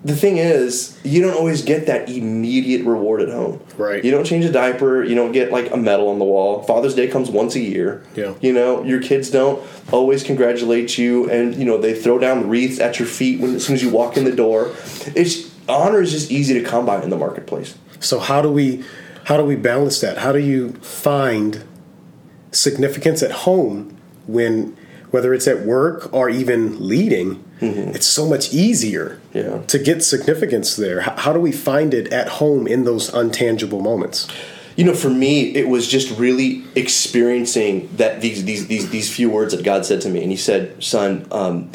The 0.04 0.16
thing 0.16 0.38
is, 0.38 1.00
you 1.04 1.22
don't 1.22 1.36
always 1.36 1.62
get 1.64 1.86
that 1.86 2.10
immediate 2.10 2.84
reward 2.86 3.22
at 3.22 3.30
home. 3.30 3.62
Right. 3.78 4.04
You 4.04 4.10
don't 4.10 4.26
change 4.26 4.46
a 4.46 4.52
diaper. 4.52 5.04
You 5.04 5.14
don't 5.14 5.32
get 5.32 5.52
like 5.52 5.72
a 5.72 5.78
medal 5.78 6.10
on 6.10 6.18
the 6.18 6.26
wall. 6.26 6.64
Father's 6.64 6.96
Day 6.96 7.08
comes 7.08 7.30
once 7.30 7.54
a 7.54 7.60
year. 7.60 8.04
Yeah. 8.16 8.34
You 8.42 8.52
know, 8.52 8.84
your 8.84 9.00
kids 9.00 9.30
don't 9.30 9.64
always 9.92 10.24
congratulate 10.24 10.98
you, 10.98 11.30
and 11.30 11.54
you 11.56 11.66
know 11.66 11.78
they 11.78 11.94
throw 11.94 12.18
down 12.18 12.50
wreaths 12.50 12.80
at 12.80 12.98
your 12.98 13.08
feet 13.08 13.40
when 13.40 13.56
as 13.56 13.66
soon 13.66 13.76
as 13.76 13.84
you 13.84 13.90
walk 13.92 14.18
in 14.18 14.24
the 14.24 14.36
door. 14.36 14.74
It's 15.16 15.52
honor 15.70 16.02
is 16.02 16.12
just 16.12 16.32
easy 16.32 16.56
to 16.56 16.64
come 16.64 16.86
by 16.86 17.04
in 17.04 17.12
the 17.12 17.18
marketplace. 17.18 17.78
So 18.00 18.20
how 18.20 18.42
do 18.42 18.52
we 18.52 18.84
how 19.26 19.38
do 19.38 19.46
we 19.46 19.56
balance 19.56 20.02
that? 20.02 20.18
How 20.18 20.32
do 20.32 20.40
you 20.40 20.74
find 20.82 21.64
significance 22.52 23.22
at 23.22 23.32
home 23.32 23.98
when 24.26 24.76
whether 25.12 25.34
it's 25.34 25.48
at 25.48 25.62
work 25.66 26.12
or 26.14 26.30
even 26.30 26.88
leading, 26.88 27.44
it's 27.62 28.08
so 28.08 28.26
much 28.28 28.52
easier 28.54 29.20
Yeah. 29.34 29.60
to 29.68 29.78
get 29.78 30.04
significance 30.04 30.76
there. 30.76 31.02
How, 31.02 31.16
how 31.18 31.34
do 31.34 31.40
we 31.40 31.52
find 31.52 31.94
it 31.94 32.12
at 32.12 32.28
home 32.40 32.66
in 32.66 32.86
those 32.86 33.12
untangible 33.12 33.84
moments? 33.84 34.28
You 34.78 34.86
know, 34.86 34.96
for 34.96 35.10
me, 35.10 35.54
it 35.54 35.68
was 35.68 35.88
just 35.88 36.18
really 36.18 36.64
experiencing 36.76 37.90
that 37.98 38.22
these 38.22 38.46
these 38.46 38.68
these 38.68 38.90
these 38.90 39.14
few 39.14 39.30
words 39.30 39.54
that 39.54 39.64
God 39.64 39.86
said 39.86 40.00
to 40.02 40.10
me, 40.10 40.22
and 40.24 40.32
He 40.32 40.38
said, 40.38 40.82
"Son, 40.82 41.28
um, 41.30 41.70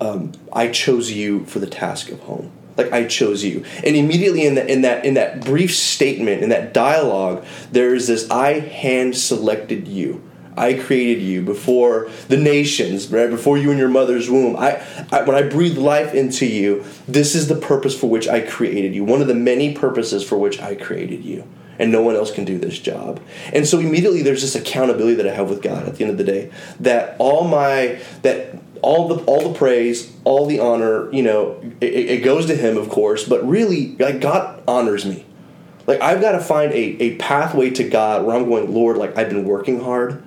um, 0.00 0.32
I 0.52 0.68
chose 0.68 1.10
you 1.10 1.44
for 1.46 1.58
the 1.58 1.66
task 1.66 2.10
of 2.10 2.20
home. 2.20 2.50
Like 2.76 2.92
I 2.92 3.04
chose 3.06 3.42
you." 3.42 3.64
And 3.84 3.96
immediately 3.96 4.46
in 4.46 4.54
that 4.54 4.70
in 4.70 4.82
that 4.82 5.04
in 5.04 5.14
that 5.14 5.44
brief 5.44 5.74
statement 5.74 6.42
in 6.44 6.48
that 6.50 6.72
dialogue, 6.72 7.44
there 7.72 7.92
is 7.94 8.06
this: 8.06 8.30
"I 8.30 8.60
hand 8.60 9.16
selected 9.16 9.88
you." 9.88 10.22
I 10.58 10.74
created 10.74 11.22
you 11.22 11.42
before 11.42 12.10
the 12.28 12.36
nations, 12.36 13.10
right? 13.10 13.30
Before 13.30 13.56
you 13.56 13.70
in 13.70 13.78
your 13.78 13.88
mother's 13.88 14.28
womb. 14.28 14.56
I, 14.56 14.84
I, 15.12 15.22
when 15.22 15.36
I 15.36 15.42
breathed 15.42 15.78
life 15.78 16.14
into 16.14 16.46
you, 16.46 16.84
this 17.06 17.34
is 17.34 17.48
the 17.48 17.54
purpose 17.54 17.98
for 17.98 18.08
which 18.10 18.28
I 18.28 18.40
created 18.40 18.94
you. 18.94 19.04
One 19.04 19.22
of 19.22 19.28
the 19.28 19.34
many 19.34 19.74
purposes 19.74 20.22
for 20.22 20.36
which 20.36 20.60
I 20.60 20.74
created 20.74 21.24
you. 21.24 21.44
and 21.78 21.92
no 21.92 22.02
one 22.02 22.16
else 22.16 22.32
can 22.32 22.44
do 22.44 22.58
this 22.58 22.78
job. 22.78 23.20
And 23.52 23.66
so 23.66 23.78
immediately 23.78 24.22
there's 24.22 24.42
this 24.42 24.54
accountability 24.54 25.14
that 25.14 25.28
I 25.28 25.34
have 25.34 25.48
with 25.48 25.62
God 25.62 25.86
at 25.86 25.96
the 25.96 26.04
end 26.04 26.10
of 26.10 26.18
the 26.18 26.24
day 26.24 26.50
that 26.80 27.16
all 27.18 27.46
my 27.46 28.00
that 28.22 28.56
all 28.82 29.08
the 29.08 29.24
all 29.24 29.48
the 29.48 29.58
praise, 29.58 30.12
all 30.24 30.46
the 30.46 30.58
honor, 30.60 31.10
you 31.12 31.22
know, 31.22 31.60
it, 31.80 31.92
it 31.94 32.24
goes 32.24 32.46
to 32.46 32.56
Him, 32.56 32.76
of 32.76 32.88
course. 32.88 33.24
But 33.24 33.46
really, 33.48 33.96
like 33.96 34.20
God 34.20 34.62
honors 34.66 35.04
me. 35.06 35.24
Like 35.86 36.00
I've 36.00 36.20
got 36.20 36.32
to 36.32 36.40
find 36.40 36.72
a, 36.72 37.02
a 37.02 37.16
pathway 37.16 37.70
to 37.70 37.88
God 37.88 38.24
where 38.24 38.36
I'm 38.36 38.48
going, 38.48 38.72
Lord. 38.72 38.96
Like 38.96 39.16
I've 39.16 39.28
been 39.30 39.44
working 39.44 39.80
hard. 39.80 40.22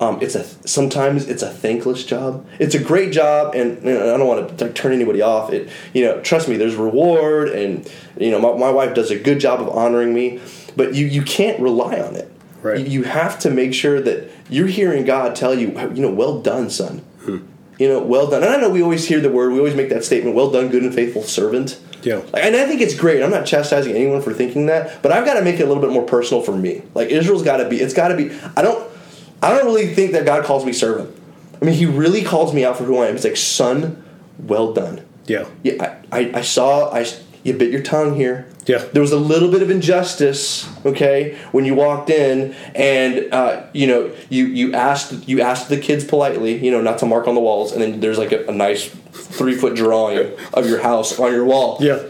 Um, 0.00 0.18
it's 0.22 0.34
a 0.34 0.44
sometimes 0.66 1.28
it's 1.28 1.42
a 1.42 1.50
thankless 1.50 2.04
job. 2.04 2.46
It's 2.58 2.74
a 2.74 2.82
great 2.82 3.12
job, 3.12 3.54
and 3.54 3.84
you 3.84 3.92
know, 3.92 4.14
I 4.14 4.16
don't 4.16 4.26
want 4.26 4.58
to 4.58 4.72
turn 4.72 4.92
anybody 4.92 5.20
off. 5.20 5.52
It 5.52 5.68
you 5.92 6.04
know, 6.04 6.20
trust 6.22 6.48
me, 6.48 6.56
there's 6.56 6.74
reward, 6.74 7.50
and 7.50 7.88
you 8.18 8.30
know, 8.30 8.40
my, 8.40 8.58
my 8.58 8.70
wife 8.70 8.94
does 8.94 9.10
a 9.10 9.18
good 9.18 9.40
job 9.40 9.60
of 9.60 9.68
honoring 9.68 10.14
me. 10.14 10.40
But 10.74 10.94
you 10.94 11.06
you 11.06 11.22
can't 11.22 11.60
rely 11.60 12.00
on 12.00 12.16
it. 12.16 12.32
Right. 12.62 12.78
You, 12.78 12.86
you 12.86 13.02
have 13.04 13.38
to 13.40 13.50
make 13.50 13.74
sure 13.74 14.00
that 14.00 14.30
you're 14.48 14.66
hearing 14.66 15.04
God 15.04 15.34
tell 15.36 15.54
you, 15.54 15.68
you 15.94 16.02
know, 16.02 16.10
well 16.10 16.40
done, 16.40 16.70
son. 16.70 16.98
Hmm. 17.22 17.38
You 17.78 17.88
know, 17.88 18.02
well 18.02 18.28
done. 18.28 18.42
And 18.42 18.52
I 18.52 18.58
know 18.58 18.68
we 18.68 18.82
always 18.82 19.06
hear 19.06 19.20
the 19.20 19.30
word, 19.30 19.52
we 19.52 19.58
always 19.58 19.74
make 19.74 19.88
that 19.88 20.04
statement, 20.04 20.36
well 20.36 20.50
done, 20.50 20.68
good 20.68 20.82
and 20.82 20.94
faithful 20.94 21.22
servant. 21.22 21.80
Yeah. 22.02 22.20
And 22.34 22.56
I 22.56 22.66
think 22.66 22.80
it's 22.80 22.94
great. 22.94 23.22
I'm 23.22 23.30
not 23.30 23.46
chastising 23.46 23.94
anyone 23.94 24.22
for 24.22 24.32
thinking 24.32 24.66
that, 24.66 25.02
but 25.02 25.12
I've 25.12 25.24
got 25.24 25.34
to 25.34 25.42
make 25.42 25.56
it 25.56 25.62
a 25.62 25.66
little 25.66 25.82
bit 25.82 25.92
more 25.92 26.04
personal 26.04 26.42
for 26.42 26.56
me. 26.56 26.82
Like 26.94 27.08
Israel's 27.08 27.42
got 27.42 27.58
to 27.58 27.68
be. 27.68 27.80
It's 27.80 27.94
got 27.94 28.08
to 28.08 28.16
be. 28.16 28.30
I 28.56 28.62
don't. 28.62 28.89
I 29.42 29.50
don't 29.50 29.64
really 29.64 29.94
think 29.94 30.12
that 30.12 30.24
God 30.24 30.44
calls 30.44 30.64
me 30.64 30.72
servant. 30.72 31.16
I 31.60 31.64
mean, 31.64 31.74
He 31.74 31.86
really 31.86 32.22
calls 32.22 32.54
me 32.54 32.64
out 32.64 32.76
for 32.76 32.84
who 32.84 32.98
I 32.98 33.06
am. 33.06 33.14
It's 33.16 33.24
like, 33.24 33.36
son, 33.36 34.02
well 34.38 34.72
done. 34.72 35.06
Yeah. 35.26 35.46
Yeah. 35.62 35.98
I, 36.12 36.18
I, 36.18 36.30
I 36.38 36.40
saw. 36.42 36.92
I 36.92 37.04
you 37.42 37.54
bit 37.54 37.70
your 37.70 37.82
tongue 37.82 38.16
here. 38.16 38.46
Yeah. 38.66 38.84
There 38.92 39.00
was 39.00 39.12
a 39.12 39.18
little 39.18 39.50
bit 39.50 39.62
of 39.62 39.70
injustice, 39.70 40.68
okay, 40.84 41.38
when 41.52 41.64
you 41.64 41.74
walked 41.74 42.10
in, 42.10 42.54
and 42.74 43.32
uh, 43.32 43.66
you 43.72 43.86
know, 43.86 44.14
you 44.28 44.46
you 44.46 44.74
asked 44.74 45.26
you 45.28 45.40
asked 45.40 45.68
the 45.68 45.78
kids 45.78 46.04
politely, 46.04 46.62
you 46.62 46.70
know, 46.70 46.80
not 46.80 46.98
to 46.98 47.06
mark 47.06 47.26
on 47.26 47.34
the 47.34 47.40
walls, 47.40 47.72
and 47.72 47.80
then 47.80 48.00
there's 48.00 48.18
like 48.18 48.32
a, 48.32 48.46
a 48.46 48.52
nice 48.52 48.88
three 49.12 49.54
foot 49.54 49.74
drawing 49.74 50.36
of 50.52 50.68
your 50.68 50.82
house 50.82 51.18
on 51.18 51.32
your 51.32 51.44
wall. 51.44 51.78
Yeah. 51.80 52.02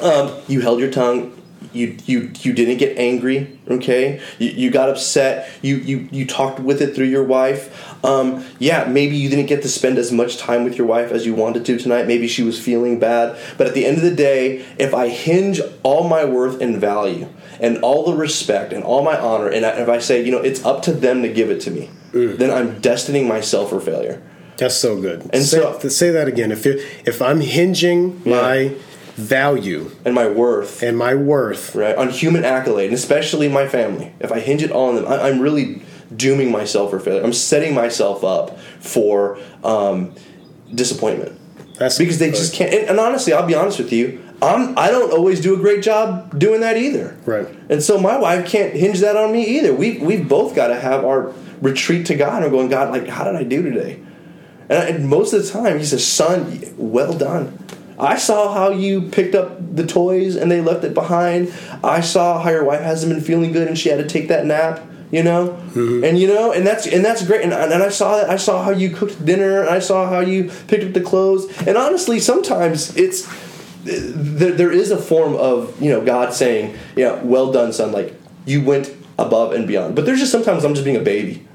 Um, 0.00 0.32
you 0.48 0.60
held 0.62 0.80
your 0.80 0.90
tongue. 0.90 1.38
You 1.72 1.96
you 2.06 2.30
you 2.40 2.52
didn't 2.52 2.78
get 2.78 2.96
angry. 2.98 3.58
Okay. 3.68 4.20
You, 4.38 4.50
you 4.50 4.70
got 4.70 4.88
upset. 4.88 5.48
You 5.62 5.76
you 5.76 6.08
you 6.10 6.26
talked 6.26 6.60
with 6.60 6.82
it 6.82 6.94
through 6.94 7.06
your 7.06 7.24
wife. 7.24 8.04
Um, 8.04 8.44
yeah, 8.58 8.84
maybe 8.84 9.16
you 9.16 9.28
didn't 9.28 9.46
get 9.46 9.62
to 9.62 9.68
spend 9.68 9.98
as 9.98 10.10
much 10.12 10.36
time 10.36 10.64
with 10.64 10.76
your 10.76 10.86
wife 10.86 11.12
as 11.12 11.24
you 11.24 11.34
wanted 11.34 11.64
to 11.66 11.78
tonight. 11.78 12.06
Maybe 12.06 12.26
she 12.28 12.42
was 12.42 12.58
feeling 12.60 12.98
bad. 12.98 13.36
But 13.58 13.66
at 13.68 13.74
the 13.74 13.86
end 13.86 13.98
of 13.98 14.02
the 14.02 14.14
day, 14.14 14.64
if 14.78 14.92
I 14.94 15.08
hinge 15.08 15.60
all 15.82 16.08
my 16.08 16.24
worth 16.24 16.60
and 16.60 16.78
value 16.78 17.28
and 17.60 17.78
all 17.78 18.04
the 18.04 18.14
respect 18.16 18.72
and 18.72 18.82
all 18.82 19.02
my 19.04 19.16
honor, 19.18 19.48
and 19.48 19.64
I, 19.64 19.70
if 19.80 19.88
I 19.88 19.98
say, 19.98 20.24
you 20.24 20.32
know, 20.32 20.40
it's 20.40 20.64
up 20.64 20.82
to 20.82 20.92
them 20.92 21.22
to 21.22 21.28
give 21.32 21.50
it 21.50 21.60
to 21.62 21.70
me, 21.70 21.90
then 22.12 22.50
I'm 22.50 22.80
destining 22.82 23.26
myself 23.28 23.70
for 23.70 23.80
failure. 23.80 24.20
That's 24.58 24.76
so 24.76 25.00
good. 25.00 25.22
And 25.32 25.42
say, 25.44 25.60
so- 25.60 25.78
say 25.88 26.10
that 26.10 26.28
again. 26.28 26.52
If 26.52 26.66
you, 26.66 26.74
if 27.06 27.22
I'm 27.22 27.40
hinging 27.40 28.20
my 28.28 28.74
value 29.16 29.90
And 30.04 30.14
my 30.14 30.26
worth. 30.28 30.82
And 30.82 30.96
my 30.96 31.14
worth, 31.14 31.74
right 31.74 31.94
on 31.96 32.08
human 32.10 32.44
accolade 32.44 32.86
and 32.86 32.94
especially 32.94 33.48
my 33.48 33.68
family. 33.68 34.12
If 34.20 34.32
i 34.32 34.40
hinge 34.40 34.62
it 34.62 34.70
all 34.70 34.88
on 34.90 34.94
them 34.96 35.06
I, 35.06 35.28
i'm 35.28 35.40
really 35.40 35.82
dooming 36.14 36.50
myself 36.50 36.90
for 36.90 37.00
failure. 37.00 37.22
I'm 37.24 37.32
setting 37.32 37.74
myself 37.74 38.22
up 38.22 38.58
for 38.80 39.38
um, 39.64 40.14
disappointment. 40.74 41.38
That's 41.78 41.96
because 41.98 42.18
they 42.18 42.30
just 42.30 42.54
can't 42.54 42.72
and, 42.72 42.88
and 42.90 43.00
honestly 43.00 43.32
i'll 43.32 43.46
be 43.46 43.54
honest 43.54 43.78
with 43.78 43.92
you 43.92 44.22
I'm, 44.42 44.76
i 44.76 44.90
don't 44.90 45.12
always 45.12 45.40
do 45.40 45.54
a 45.54 45.56
great 45.56 45.82
job 45.84 46.38
doing 46.38 46.60
that 46.62 46.76
either. 46.76 47.16
Right. 47.26 47.46
and 47.70 47.82
so 47.82 47.98
my 47.98 48.18
wife 48.18 48.46
can't 48.48 48.74
hinge 48.74 49.00
that 49.00 49.16
on 49.16 49.30
me 49.32 49.44
either. 49.58 49.72
We, 49.72 49.98
we've 49.98 50.28
both 50.28 50.54
got 50.56 50.68
to 50.68 50.74
have 50.78 51.04
our 51.04 51.32
retreat 51.60 52.06
to 52.06 52.14
god 52.16 52.42
and 52.42 52.50
going 52.50 52.68
god 52.68 52.90
like 52.90 53.06
how 53.08 53.24
did 53.24 53.36
i 53.36 53.44
do 53.44 53.62
today? 53.62 54.00
And, 54.68 54.78
I- 54.78 54.86
and 54.88 55.08
most 55.08 55.32
of 55.32 55.44
the 55.44 55.50
time 55.50 55.78
he 55.78 55.84
says 55.84 56.06
son 56.06 56.60
well 56.76 57.16
done 57.16 57.58
I 57.98 58.16
saw 58.16 58.52
how 58.52 58.70
you 58.70 59.02
picked 59.02 59.34
up 59.34 59.76
the 59.76 59.86
toys 59.86 60.36
and 60.36 60.50
they 60.50 60.60
left 60.60 60.84
it 60.84 60.94
behind. 60.94 61.52
I 61.84 62.00
saw 62.00 62.40
how 62.40 62.50
your 62.50 62.64
wife 62.64 62.80
hasn't 62.80 63.12
been 63.12 63.22
feeling 63.22 63.52
good 63.52 63.68
and 63.68 63.78
she 63.78 63.88
had 63.88 63.98
to 63.98 64.06
take 64.06 64.28
that 64.28 64.46
nap. 64.46 64.80
You 65.10 65.22
know, 65.22 65.48
mm-hmm. 65.74 66.04
and 66.04 66.18
you 66.18 66.26
know, 66.26 66.52
and 66.52 66.66
that's 66.66 66.86
and 66.86 67.04
that's 67.04 67.26
great. 67.26 67.42
And, 67.42 67.52
and 67.52 67.82
I 67.82 67.90
saw 67.90 68.16
that. 68.16 68.30
I 68.30 68.36
saw 68.36 68.62
how 68.62 68.70
you 68.70 68.88
cooked 68.88 69.22
dinner. 69.22 69.60
And 69.60 69.68
I 69.68 69.78
saw 69.78 70.08
how 70.08 70.20
you 70.20 70.50
picked 70.68 70.84
up 70.84 70.94
the 70.94 71.02
clothes. 71.02 71.44
And 71.66 71.76
honestly, 71.76 72.18
sometimes 72.18 72.96
it's 72.96 73.28
there, 73.84 74.52
there 74.52 74.72
is 74.72 74.90
a 74.90 74.96
form 74.96 75.34
of 75.34 75.80
you 75.82 75.90
know 75.90 76.02
God 76.02 76.32
saying, 76.32 76.78
"Yeah, 76.96 77.20
well 77.22 77.52
done, 77.52 77.74
son." 77.74 77.92
Like 77.92 78.14
you 78.46 78.64
went 78.64 78.90
above 79.18 79.52
and 79.52 79.66
beyond. 79.66 79.94
But 79.94 80.06
there's 80.06 80.18
just 80.18 80.32
sometimes 80.32 80.64
I'm 80.64 80.72
just 80.72 80.84
being 80.84 80.96
a 80.96 81.00
baby. 81.00 81.46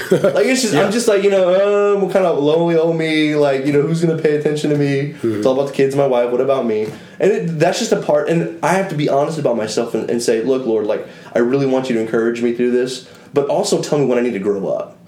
like 0.10 0.46
it's 0.46 0.62
just 0.62 0.74
Yeah. 0.74 0.82
I'm 0.84 0.92
just 0.92 1.08
like 1.08 1.22
you 1.22 1.30
know 1.30 1.94
um, 1.94 2.02
what 2.02 2.12
kind 2.12 2.24
of 2.24 2.38
lonely 2.38 2.76
old 2.76 2.96
me 2.96 3.34
like 3.36 3.66
you 3.66 3.72
know 3.72 3.82
who's 3.82 4.04
gonna 4.04 4.20
pay 4.20 4.36
attention 4.36 4.70
to 4.70 4.76
me? 4.76 5.14
It's 5.22 5.46
all 5.46 5.54
about 5.54 5.68
the 5.68 5.74
kids 5.74 5.94
my 5.96 6.06
wife 6.06 6.30
what 6.30 6.40
about 6.40 6.66
me? 6.66 6.84
And 7.18 7.32
it, 7.32 7.58
that's 7.58 7.78
just 7.78 7.92
a 7.92 8.00
part 8.00 8.28
and 8.28 8.62
I 8.64 8.74
have 8.74 8.88
to 8.90 8.94
be 8.94 9.08
honest 9.08 9.38
about 9.38 9.56
myself 9.56 9.94
and, 9.94 10.08
and 10.10 10.22
say 10.22 10.42
look 10.42 10.66
Lord 10.66 10.86
like 10.86 11.06
I 11.34 11.40
really 11.40 11.66
want 11.66 11.88
you 11.88 11.94
to 11.96 12.00
encourage 12.00 12.42
me 12.42 12.54
through 12.54 12.70
this 12.72 13.08
but 13.32 13.48
also 13.48 13.82
tell 13.82 13.98
me 13.98 14.06
when 14.06 14.18
I 14.18 14.22
need 14.22 14.32
to 14.32 14.40
grow 14.40 14.68
up. 14.68 14.98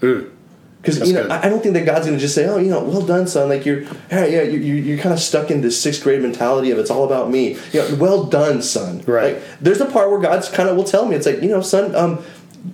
Because 0.81 1.07
you 1.07 1.13
know 1.13 1.23
good. 1.23 1.31
I 1.31 1.45
I 1.45 1.49
don't 1.49 1.63
think 1.63 1.75
that 1.75 1.85
God's 1.85 2.05
gonna 2.07 2.17
just 2.19 2.35
say 2.35 2.45
oh 2.45 2.57
you 2.57 2.69
know 2.69 2.83
well 2.83 3.01
done 3.05 3.25
son 3.25 3.47
like 3.47 3.65
you're 3.65 3.83
yeah 4.11 4.25
yeah 4.25 4.41
you're, 4.41 4.61
you're 4.61 4.77
you're 4.77 4.97
kind 4.97 5.13
of 5.13 5.19
stuck 5.19 5.49
in 5.49 5.61
this 5.61 5.81
sixth 5.81 6.03
grade 6.03 6.21
mentality 6.21 6.71
of 6.71 6.77
it's 6.77 6.91
all 6.91 7.05
about 7.05 7.29
me. 7.31 7.57
You 7.71 7.79
know 7.79 7.95
well 7.95 8.25
done 8.25 8.61
son. 8.61 9.01
Right. 9.07 9.35
like 9.35 9.43
there's 9.61 9.79
a 9.79 9.85
part 9.85 10.09
where 10.09 10.19
God's 10.19 10.49
kind 10.49 10.67
of 10.67 10.75
will 10.75 10.83
tell 10.83 11.05
me 11.05 11.15
it's 11.15 11.25
like 11.25 11.41
you 11.41 11.47
know 11.47 11.61
son 11.61 11.95
um 11.95 12.21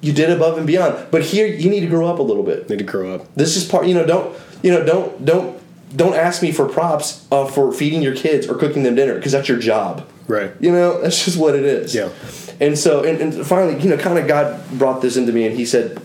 you 0.01 0.13
did 0.13 0.29
above 0.29 0.57
and 0.57 0.67
beyond. 0.67 1.07
But 1.11 1.23
here 1.23 1.47
you 1.47 1.69
need 1.69 1.81
to 1.81 1.87
grow 1.87 2.07
up 2.07 2.19
a 2.19 2.23
little 2.23 2.43
bit. 2.43 2.69
Need 2.69 2.79
to 2.79 2.83
grow 2.83 3.15
up. 3.15 3.33
this 3.35 3.55
is 3.57 3.65
part 3.65 3.87
you 3.87 3.93
know 3.93 4.05
don't 4.05 4.37
you 4.61 4.71
know 4.71 4.85
don't 4.85 5.25
don't 5.25 5.59
don't 5.95 6.13
ask 6.13 6.41
me 6.41 6.51
for 6.51 6.67
props 6.67 7.25
uh, 7.31 7.45
for 7.45 7.71
feeding 7.71 8.01
your 8.01 8.15
kids 8.15 8.47
or 8.47 8.55
cooking 8.55 8.83
them 8.83 8.95
dinner 8.95 9.15
because 9.15 9.31
that's 9.31 9.47
your 9.47 9.59
job. 9.59 10.07
Right. 10.27 10.51
you 10.59 10.71
know 10.71 11.01
that's 11.01 11.25
just 11.25 11.37
what 11.37 11.55
it 11.55 11.65
is. 11.65 11.95
Yeah. 11.95 12.09
and 12.59 12.77
so 12.77 13.03
and, 13.03 13.19
and 13.19 13.45
finally 13.47 13.81
you 13.81 13.89
know 13.89 13.97
kind 13.97 14.19
of 14.19 14.27
god 14.27 14.61
brought 14.77 15.01
this 15.01 15.17
into 15.17 15.33
me 15.33 15.47
and 15.47 15.55
he 15.57 15.65
said 15.65 15.99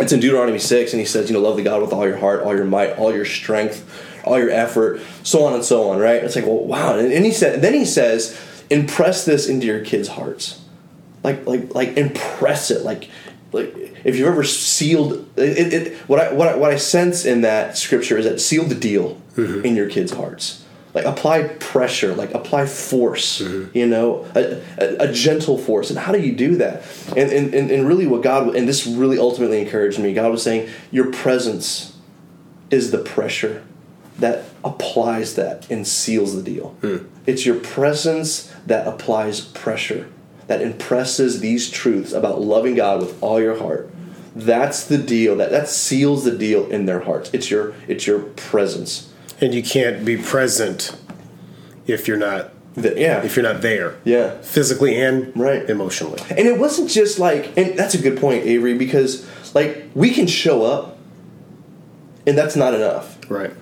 it's 0.00 0.10
in 0.10 0.20
deuteronomy 0.20 0.58
6 0.58 0.92
and 0.94 1.00
he 1.00 1.04
says 1.04 1.28
you 1.28 1.34
know 1.34 1.42
love 1.42 1.56
the 1.56 1.62
god 1.62 1.82
with 1.82 1.92
all 1.92 2.06
your 2.06 2.16
heart 2.16 2.42
all 2.44 2.56
your 2.56 2.64
might 2.64 2.92
all 2.96 3.12
your 3.14 3.26
strength 3.26 3.84
all 4.24 4.38
your 4.38 4.50
effort 4.50 5.00
so 5.22 5.44
on 5.44 5.52
and 5.54 5.64
so 5.64 5.90
on 5.90 5.98
right? 5.98 6.22
It's 6.22 6.34
like 6.36 6.46
well 6.46 6.64
wow. 6.64 6.98
And, 6.98 7.12
and 7.12 7.26
he 7.26 7.32
said 7.32 7.60
then 7.60 7.74
he 7.74 7.84
says 7.84 8.38
impress 8.70 9.24
this 9.24 9.48
into 9.48 9.66
your 9.66 9.80
kids 9.84 10.08
hearts 10.08 10.60
like 11.22 11.46
like 11.46 11.74
like 11.74 11.96
impress 11.96 12.70
it 12.70 12.84
like 12.84 13.08
like 13.52 13.74
if 14.04 14.16
you've 14.16 14.28
ever 14.28 14.44
sealed 14.44 15.26
it, 15.36 15.72
it, 15.72 15.94
what 16.08 16.20
I 16.20 16.32
what 16.32 16.48
I, 16.48 16.56
what 16.56 16.70
I 16.70 16.76
sense 16.76 17.24
in 17.24 17.40
that 17.42 17.76
scripture 17.76 18.18
is 18.18 18.24
that 18.24 18.40
seal 18.40 18.64
the 18.64 18.74
deal 18.74 19.20
mm-hmm. 19.36 19.64
in 19.64 19.76
your 19.76 19.88
kids' 19.88 20.12
hearts. 20.12 20.64
Like 20.94 21.04
apply 21.04 21.42
pressure, 21.60 22.14
like 22.14 22.32
apply 22.32 22.66
force, 22.66 23.42
mm-hmm. 23.42 23.76
you 23.76 23.86
know, 23.86 24.26
a, 24.34 24.62
a, 24.78 25.10
a 25.10 25.12
gentle 25.12 25.58
force. 25.58 25.90
And 25.90 25.98
how 25.98 26.12
do 26.12 26.18
you 26.18 26.34
do 26.34 26.56
that? 26.56 26.82
And, 27.08 27.30
and 27.30 27.54
and 27.54 27.70
and 27.70 27.86
really, 27.86 28.06
what 28.06 28.22
God 28.22 28.56
and 28.56 28.66
this 28.66 28.86
really 28.86 29.18
ultimately 29.18 29.60
encouraged 29.60 29.98
me. 29.98 30.14
God 30.14 30.30
was 30.30 30.42
saying, 30.42 30.68
your 30.90 31.12
presence 31.12 31.96
is 32.70 32.90
the 32.90 32.98
pressure 32.98 33.64
that 34.18 34.46
applies 34.64 35.34
that 35.36 35.70
and 35.70 35.86
seals 35.86 36.34
the 36.34 36.42
deal. 36.42 36.70
Hmm. 36.80 37.06
It's 37.26 37.46
your 37.46 37.56
presence 37.56 38.52
that 38.66 38.88
applies 38.88 39.40
pressure, 39.40 40.08
that 40.48 40.60
impresses 40.60 41.40
these 41.40 41.70
truths 41.70 42.12
about 42.12 42.40
loving 42.40 42.74
God 42.74 43.00
with 43.00 43.22
all 43.22 43.40
your 43.40 43.56
heart. 43.58 43.88
That's 44.34 44.84
the 44.84 44.98
deal. 44.98 45.36
That 45.36 45.50
that 45.50 45.68
seals 45.68 46.24
the 46.24 46.36
deal 46.36 46.66
in 46.70 46.86
their 46.86 47.00
hearts. 47.00 47.30
It's 47.32 47.50
your 47.50 47.74
it's 47.86 48.06
your 48.06 48.18
presence. 48.20 49.12
And 49.40 49.54
you 49.54 49.62
can't 49.62 50.04
be 50.04 50.16
present 50.16 50.96
if 51.86 52.08
you're 52.08 52.16
not 52.16 52.50
That, 52.74 52.96
yeah. 52.98 53.22
if 53.24 53.36
you're 53.36 53.42
not 53.44 53.62
there. 53.62 53.96
yeah. 54.04 54.40
Physically 54.42 55.00
and 55.00 55.32
Right. 55.36 55.68
emotionally. 55.70 56.20
And 56.30 56.46
it 56.46 56.58
wasn't 56.58 56.90
just 56.90 57.18
like, 57.18 57.56
and 57.56 57.78
that's 57.78 57.94
a 57.94 57.98
good 58.02 58.18
point, 58.18 58.44
Avery, 58.46 58.74
because 58.74 59.26
like 59.54 59.84
we 59.94 60.10
can 60.10 60.26
show 60.26 60.62
up, 60.64 60.98
and 62.26 62.36
that's 62.36 62.56
not 62.56 62.74
enough. 62.74 63.16
Right. 63.30 63.52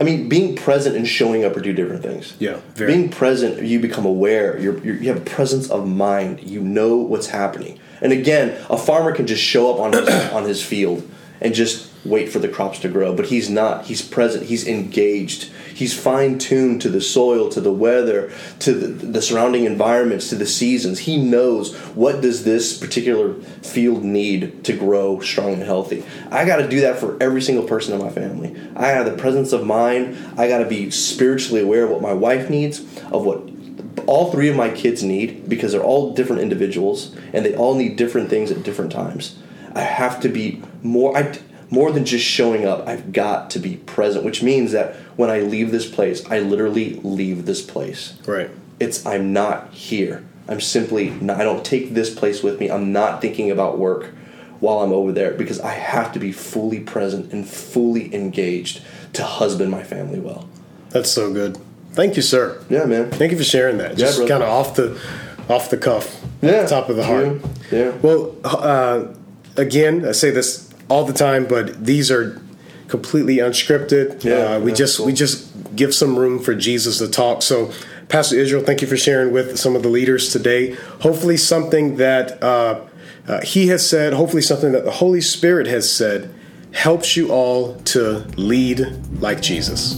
I 0.00 0.04
mean, 0.04 0.30
being 0.30 0.56
present 0.56 0.96
and 0.96 1.06
showing 1.06 1.44
up 1.44 1.54
are 1.56 1.60
two 1.60 1.74
different 1.74 2.02
things. 2.02 2.34
Yeah. 2.38 2.60
Very. 2.74 2.94
Being 2.94 3.10
present, 3.10 3.62
you 3.62 3.78
become 3.80 4.06
aware. 4.06 4.58
You're, 4.58 4.78
you're, 4.78 4.96
you 4.96 5.12
have 5.12 5.26
presence 5.26 5.70
of 5.70 5.86
mind. 5.86 6.42
You 6.42 6.62
know 6.62 6.96
what's 6.96 7.26
happening. 7.26 7.78
And 8.00 8.10
again, 8.10 8.58
a 8.70 8.78
farmer 8.78 9.12
can 9.14 9.26
just 9.26 9.42
show 9.42 9.72
up 9.72 9.78
on 9.78 9.92
his, 9.92 10.08
on 10.32 10.44
his 10.44 10.62
field 10.62 11.06
and 11.40 11.54
just 11.54 11.90
wait 12.04 12.30
for 12.30 12.38
the 12.38 12.48
crops 12.48 12.78
to 12.80 12.88
grow, 12.88 13.14
but 13.14 13.26
he's 13.26 13.50
not. 13.50 13.86
He's 13.86 14.02
present. 14.02 14.46
He's 14.46 14.66
engaged. 14.66 15.50
He's 15.74 15.98
fine 15.98 16.38
tuned 16.38 16.82
to 16.82 16.88
the 16.88 17.00
soil, 17.00 17.48
to 17.50 17.60
the 17.60 17.72
weather, 17.72 18.32
to 18.60 18.72
the, 18.72 18.86
the 18.86 19.22
surrounding 19.22 19.64
environments, 19.64 20.28
to 20.30 20.34
the 20.34 20.46
seasons. 20.46 21.00
He 21.00 21.16
knows 21.16 21.74
what 21.94 22.20
does 22.20 22.44
this 22.44 22.78
particular 22.78 23.34
field 23.62 24.02
need 24.04 24.64
to 24.64 24.76
grow 24.76 25.20
strong 25.20 25.54
and 25.54 25.62
healthy. 25.62 26.04
I 26.30 26.44
got 26.44 26.56
to 26.56 26.68
do 26.68 26.80
that 26.82 26.98
for 26.98 27.16
every 27.22 27.42
single 27.42 27.64
person 27.64 27.94
in 27.94 28.00
my 28.00 28.10
family. 28.10 28.56
I 28.76 28.88
have 28.88 29.06
the 29.06 29.16
presence 29.16 29.52
of 29.52 29.66
mind. 29.66 30.16
I 30.38 30.48
got 30.48 30.58
to 30.58 30.66
be 30.66 30.90
spiritually 30.90 31.62
aware 31.62 31.84
of 31.84 31.90
what 31.90 32.02
my 32.02 32.14
wife 32.14 32.50
needs, 32.50 32.80
of 33.10 33.24
what 33.24 33.48
all 34.06 34.32
three 34.32 34.48
of 34.48 34.56
my 34.56 34.70
kids 34.70 35.02
need 35.02 35.48
because 35.48 35.72
they're 35.72 35.82
all 35.82 36.14
different 36.14 36.42
individuals 36.42 37.14
and 37.32 37.44
they 37.44 37.54
all 37.54 37.74
need 37.74 37.96
different 37.96 38.30
things 38.30 38.50
at 38.50 38.62
different 38.62 38.92
times. 38.92 39.38
I 39.74 39.80
have 39.82 40.20
to 40.20 40.28
be 40.28 40.62
more 40.82 41.16
I 41.16 41.38
more 41.70 41.92
than 41.92 42.04
just 42.04 42.24
showing 42.24 42.66
up. 42.66 42.86
I've 42.88 43.12
got 43.12 43.50
to 43.50 43.58
be 43.60 43.76
present, 43.76 44.24
which 44.24 44.42
means 44.42 44.72
that 44.72 44.96
when 45.16 45.30
I 45.30 45.40
leave 45.40 45.70
this 45.70 45.88
place, 45.88 46.28
I 46.28 46.40
literally 46.40 46.94
leave 47.04 47.46
this 47.46 47.62
place. 47.62 48.14
Right. 48.26 48.50
It's 48.80 49.06
I'm 49.06 49.32
not 49.32 49.72
here. 49.72 50.24
I'm 50.48 50.60
simply 50.60 51.10
not, 51.10 51.40
I 51.40 51.44
don't 51.44 51.64
take 51.64 51.94
this 51.94 52.12
place 52.12 52.42
with 52.42 52.58
me. 52.58 52.70
I'm 52.70 52.92
not 52.92 53.20
thinking 53.20 53.52
about 53.52 53.78
work 53.78 54.06
while 54.58 54.80
I'm 54.80 54.92
over 54.92 55.12
there 55.12 55.32
because 55.32 55.60
I 55.60 55.70
have 55.72 56.12
to 56.14 56.18
be 56.18 56.32
fully 56.32 56.80
present 56.80 57.32
and 57.32 57.48
fully 57.48 58.12
engaged 58.12 58.82
to 59.12 59.22
husband 59.22 59.70
my 59.70 59.84
family 59.84 60.18
well. 60.18 60.48
That's 60.88 61.10
so 61.10 61.32
good. 61.32 61.56
Thank 61.92 62.16
you, 62.16 62.22
sir. 62.22 62.64
Yeah, 62.68 62.84
man. 62.84 63.10
Thank 63.10 63.30
you 63.30 63.38
for 63.38 63.44
sharing 63.44 63.78
that. 63.78 63.96
Just 63.96 64.18
brother. 64.18 64.28
kind 64.28 64.42
of 64.42 64.48
off 64.48 64.74
the 64.74 65.00
off 65.48 65.70
the 65.70 65.76
cuff, 65.76 66.20
Yeah. 66.42 66.66
top 66.66 66.88
of 66.88 66.96
the 66.96 67.04
heart. 67.04 67.40
Yeah. 67.70 67.78
yeah. 67.78 67.90
Well, 68.02 68.34
uh, 68.44 69.06
again, 69.56 70.06
I 70.06 70.12
say 70.12 70.30
this 70.30 70.72
all 70.88 71.04
the 71.04 71.12
time, 71.12 71.46
but 71.46 71.84
these 71.84 72.10
are 72.10 72.40
completely 72.88 73.36
unscripted. 73.36 74.24
Yeah, 74.24 74.56
uh, 74.56 74.60
we 74.60 74.72
just 74.72 74.98
cool. 74.98 75.06
we 75.06 75.12
just 75.12 75.76
give 75.76 75.94
some 75.94 76.18
room 76.18 76.38
for 76.38 76.54
Jesus 76.54 76.98
to 76.98 77.08
talk. 77.08 77.42
So, 77.42 77.72
Pastor 78.08 78.36
Israel, 78.36 78.64
thank 78.64 78.82
you 78.82 78.88
for 78.88 78.96
sharing 78.96 79.32
with 79.32 79.58
some 79.58 79.76
of 79.76 79.82
the 79.82 79.88
leaders 79.88 80.32
today. 80.32 80.72
Hopefully, 81.00 81.36
something 81.36 81.96
that 81.96 82.42
uh, 82.42 82.80
uh, 83.28 83.40
he 83.42 83.68
has 83.68 83.88
said, 83.88 84.12
hopefully, 84.12 84.42
something 84.42 84.72
that 84.72 84.84
the 84.84 84.90
Holy 84.90 85.20
Spirit 85.20 85.66
has 85.68 85.90
said, 85.90 86.34
helps 86.72 87.16
you 87.16 87.30
all 87.30 87.76
to 87.82 88.18
lead 88.36 88.80
like 89.20 89.40
Jesus. 89.40 89.94